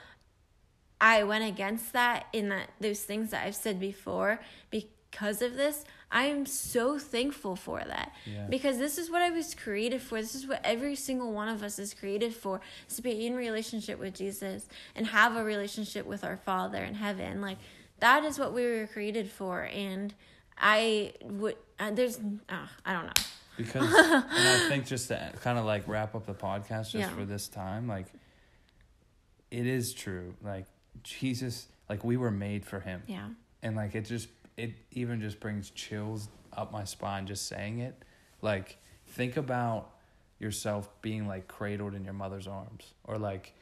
[1.01, 5.85] I went against that in that those things that I've said before because of this,
[6.11, 8.13] I am so thankful for that.
[8.25, 8.47] Yeah.
[8.49, 10.21] Because this is what I was created for.
[10.21, 12.61] This is what every single one of us is created for.
[12.89, 16.95] Is to be in relationship with Jesus and have a relationship with our Father in
[16.95, 17.41] heaven.
[17.43, 17.59] Like
[18.01, 19.63] that is what we were created for.
[19.65, 20.15] And
[20.57, 22.17] I would uh, there's
[22.49, 23.13] uh, I don't know.
[23.59, 27.09] because and I think just to kind of like wrap up the podcast just Yeah.
[27.11, 28.07] for this time, like
[29.51, 30.35] it is true.
[30.43, 30.67] Like
[31.03, 33.03] Jesus, like we were made for him.
[33.07, 33.29] Yeah.
[33.63, 34.29] And like it just
[34.59, 37.95] it even just brings chills up my spine just saying it.
[38.43, 39.93] Like think about
[40.39, 43.55] yourself being like cradled in your mother's arms or like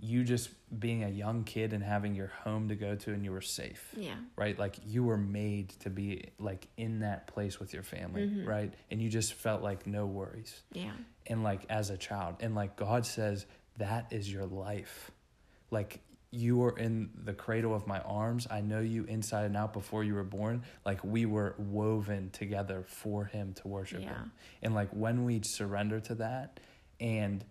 [0.00, 3.32] you just being a young kid and having your home to go to and you
[3.32, 4.14] were safe Yeah.
[4.36, 4.58] right?
[4.58, 8.48] Like you were made to be like in that place with your family, mm-hmm.
[8.48, 8.72] right?
[8.90, 10.62] And you just felt like no worries.
[10.72, 10.92] Yeah.
[11.26, 13.44] And like as a child, and like God says
[13.78, 15.10] that is your life.
[15.70, 16.00] Like
[16.30, 18.46] you were in the cradle of my arms.
[18.50, 20.62] I know you inside and out before you were born.
[20.84, 24.08] Like we were woven together for him to worship Yeah.
[24.08, 24.32] him.
[24.62, 26.60] And like when we surrender to that
[27.00, 27.44] and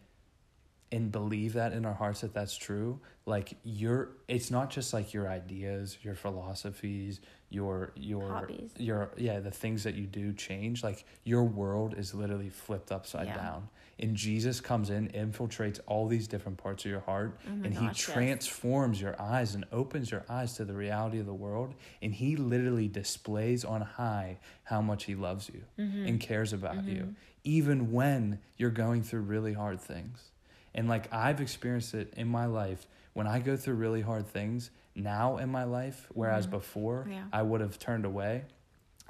[0.90, 5.14] and believe that in our hearts that that's true like your it's not just like
[5.14, 7.20] your ideas your philosophies
[7.50, 8.72] your your Hobbies.
[8.78, 13.28] your yeah the things that you do change like your world is literally flipped upside
[13.28, 13.36] Yeah.
[13.36, 13.70] down
[14.00, 17.86] and jesus comes in infiltrates all these different parts of your heart Oh and he
[17.88, 18.14] gosh, yes.
[18.14, 22.36] transforms your eyes and opens your eyes to the reality of the world and he
[22.36, 26.06] literally displays on high how much he loves you Mm-hmm.
[26.08, 30.32] and cares about you even when you're going through really hard things
[30.76, 34.70] and like I've experienced it in my life when I go through really hard things
[34.94, 37.12] now in my life, whereas before Mm-hmm.
[37.14, 37.24] Yeah.
[37.34, 38.44] I would have turned away.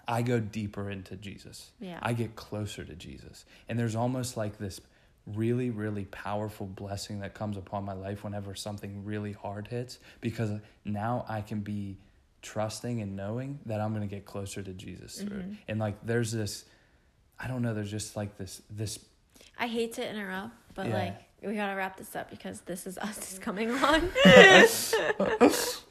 [0.08, 1.72] I go deeper into Jesus.
[1.80, 1.99] Yeah.
[2.01, 3.45] I get closer to Jesus.
[3.68, 4.80] And there's almost like this
[5.26, 10.51] really, really powerful blessing that comes upon my life whenever something really hard hits because
[10.86, 11.97] now I can be
[12.41, 15.51] trusting and knowing that I'm going to get closer to Jesus through Mm-hmm.
[15.51, 15.58] it.
[15.68, 16.64] And like there's this
[17.39, 18.99] I don't know, there's just like this this
[19.60, 20.93] I hate to interrupt, but Yeah.
[20.97, 24.09] like we gotta wrap this up because this is us is coming on.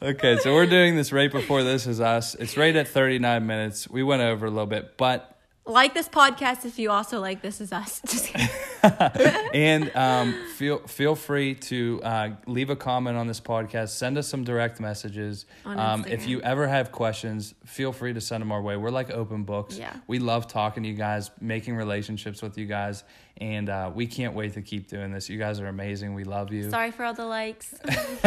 [0.02, 2.34] Okay, so we're doing this right before this is us.
[2.34, 3.88] It's right at 39 minutes.
[3.88, 5.35] We went over a little bit, but
[5.66, 8.00] like this podcast if you also like this is us.
[9.52, 13.88] And um, feel feel free to uh, leave a comment on this podcast.
[13.88, 15.46] Send us some direct messages.
[15.64, 18.76] Um, if you ever have questions, feel free to send them our way.
[18.76, 19.78] We're like open books.
[19.78, 19.96] Yeah.
[20.06, 23.02] We love talking to you guys, making relationships with you guys,
[23.38, 25.28] and uh, we can't wait to keep doing this.
[25.30, 26.14] You guys are amazing.
[26.14, 26.70] We love you.
[26.70, 27.74] Sorry for all the likes.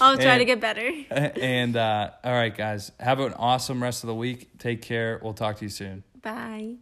[0.00, 0.90] I'll try to get better.
[1.10, 4.58] and uh, all right, guys, have an awesome rest of the week.
[4.58, 5.20] Take care.
[5.22, 6.04] We'll talk to you soon.
[6.22, 6.78] Bye.